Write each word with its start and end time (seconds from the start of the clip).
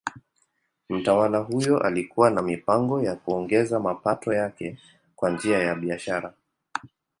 Mtawala 0.89 1.37
huyo 1.39 1.77
alikuwa 1.83 2.29
na 2.29 2.41
mipango 2.41 3.01
ya 3.01 3.15
kuongeza 3.15 3.79
mapato 3.79 4.33
yake 4.33 4.77
kwa 5.15 5.29
njia 5.29 5.59
ya 5.59 5.75
biashara. 5.75 6.33